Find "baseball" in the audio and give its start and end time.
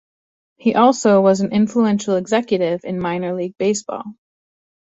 3.59-4.03